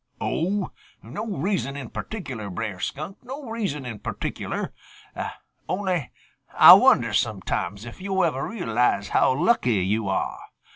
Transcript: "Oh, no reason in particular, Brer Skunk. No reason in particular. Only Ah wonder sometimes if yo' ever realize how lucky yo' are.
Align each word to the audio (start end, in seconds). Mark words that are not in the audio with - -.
"Oh, 0.19 0.71
no 1.03 1.27
reason 1.27 1.75
in 1.77 1.91
particular, 1.91 2.49
Brer 2.49 2.79
Skunk. 2.79 3.19
No 3.23 3.47
reason 3.51 3.85
in 3.85 3.99
particular. 3.99 4.73
Only 5.69 6.09
Ah 6.57 6.75
wonder 6.75 7.13
sometimes 7.13 7.85
if 7.85 8.01
yo' 8.01 8.23
ever 8.23 8.47
realize 8.47 9.09
how 9.09 9.31
lucky 9.31 9.73
yo' 9.75 10.07
are. 10.07 10.39